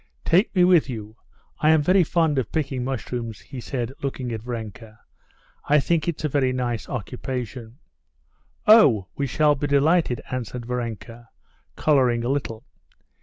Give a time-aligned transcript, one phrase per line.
[0.25, 1.15] "Take me with you.
[1.59, 4.97] I am very fond of picking mushrooms," he said, looking at Varenka;
[5.65, 7.77] "I think it's a very nice occupation."
[8.65, 11.29] "Oh, we shall be delighted," answered Varenka,
[11.75, 12.65] coloring a little.